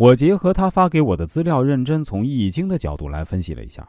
[0.00, 3.86] 我结合他发给我的资料，认真从易经的角度来分析了一下。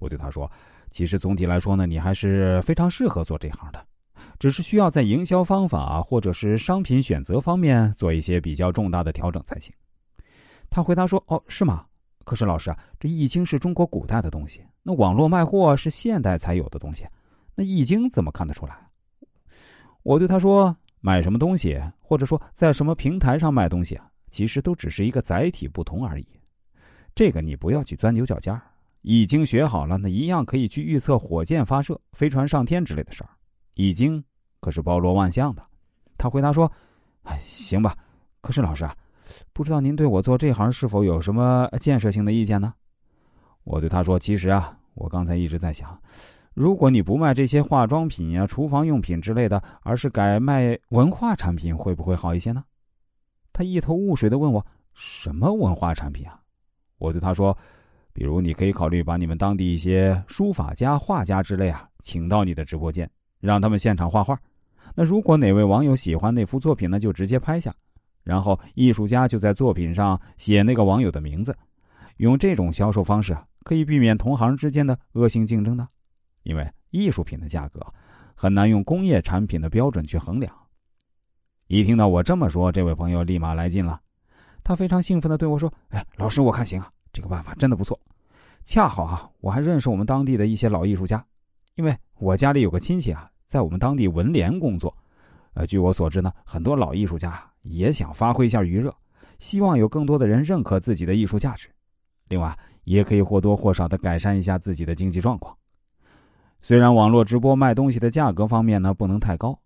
[0.00, 0.50] 我对他说
[0.90, 3.86] ：“其实总体来说呢，你还是非常适合做这行的，
[4.38, 9.70] 只是需要在营销方法或者是商品选择方面做一些比较重大的调整才行。”
[10.70, 11.84] 他回答说：“哦，是吗？
[12.24, 17.04] 可是老师啊，这易经是中国古代的东西，那网络卖货是现代才有的东西，
[17.54, 18.74] 那易经怎么看得出来？”
[20.02, 26.26] 我对他说：“买什么东西，或者说在什么平台上卖东西啊？”其实都只是一个载体不同而已，
[27.14, 28.62] 这个你不要去钻牛角尖儿。
[29.02, 33.28] 已经学好了，那一样可以去预测火箭发射、飞船上天之类的事儿。
[33.74, 34.22] 已经
[34.60, 35.62] 可是包罗万象的。
[36.16, 36.70] 他回答说
[37.24, 37.94] ：“哎，行吧。
[38.40, 38.96] 可是老师啊，
[39.52, 42.72] 不知道您对我做这行是否有什么建设性的意见呢？”
[43.64, 46.00] 我对他说：“其实啊，我刚才一直在想，
[46.54, 52.64] 如果你不卖这些化妆品呀、厨房用品之类的，而是改卖文化产品，会不会好一些呢？”
[53.52, 56.40] 他一头雾水的问我：“什么文化产品啊？”
[56.98, 57.56] 我对他说
[58.14, 64.38] ：“比如你可以考虑把你们当地一些书法家、画家之类啊，请到你的直播间，让他们现场画画。
[64.94, 67.74] 那如果哪位网友喜欢那幅作品呢，就直接拍下，
[68.22, 71.56] 然后艺术家就在作品上写那个网友的名字。
[72.18, 75.88] 用这种销售方式啊，可以避免同行之间的恶性竞争的，
[76.44, 77.80] 因为艺术品的价格
[78.34, 80.54] 很难用工业产品的标准去衡量。”
[81.72, 83.98] 一听到我这么说，这位朋友立马来劲了，
[84.62, 87.98] 他非常兴奋的对我说：“哎，老师，我看行啊，这个办法真的不错。
[88.62, 91.24] 恰好啊，我还认识我们当地的一些老艺术家，
[91.76, 94.94] 因为我家里有个亲戚啊，在我们当地文联工作。
[95.54, 98.94] 呃，据我所知呢，很多老艺术家也想发挥一下余热，
[99.38, 101.70] 希望有更多的人认可自己的艺术价值，
[102.28, 105.56] 另外也可以或多或少的改善一下自己的经济状况。
[106.60, 109.58] 虽然网络直播卖东西的价格方面呢，不能太高。”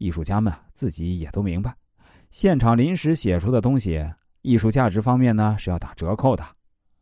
[0.00, 1.76] 艺术家们自己也都明白，
[2.30, 4.02] 现场临时写出的东西，
[4.40, 6.42] 艺术价值方面呢是要打折扣的，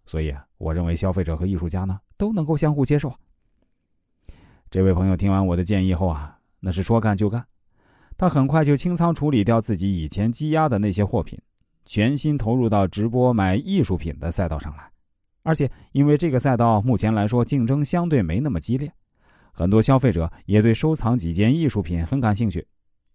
[0.05, 3.15] 所以我认为消费者和艺术家呢都能够相互接受。
[4.69, 7.47] 这位朋友听完我的建议后啊，那是说干就干，
[8.17, 11.41] 他很快就清仓处理掉自己以前积压的那些货品，
[11.87, 14.91] 全心投入到直播买艺术品的赛道上来，
[15.45, 18.93] 而且因为这个赛道目前来说竞争相对没那么激烈，
[19.53, 22.67] 很多消费者也对收藏几件艺术品很感兴趣。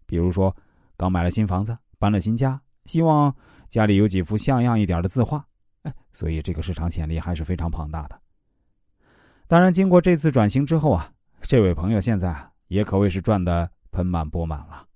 [0.05, 0.55] 比如说，
[0.97, 3.33] 刚买了新房子，搬了新家，希望
[3.67, 5.45] 家里有几幅像样一点的字画，
[5.83, 8.19] 哎，所以这个市场潜力还是非常庞大的。
[9.47, 12.35] 当然，经过这次转型之后啊，这位朋友现在
[12.67, 14.87] 也可谓是赚得盆满钵满了。